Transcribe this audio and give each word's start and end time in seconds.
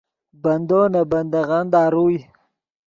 بندو 0.43 0.81
نے 0.93 1.01
بندغّن 1.11 1.65
داروئے 1.73 2.19